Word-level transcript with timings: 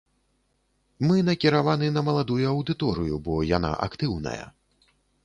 Мы 1.07 1.15
накіраваны 1.27 1.89
на 1.97 2.03
маладую 2.07 2.39
аўдыторыю, 2.53 3.21
бо 3.29 3.37
яна 3.51 3.71
актыўная. 3.89 4.43